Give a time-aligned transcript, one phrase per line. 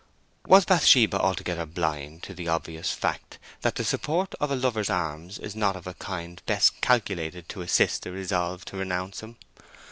[0.47, 5.37] Was Bathsheba altogether blind to the obvious fact that the support of a lover's arms
[5.37, 9.37] is not of a kind best calculated to assist a resolve to renounce him?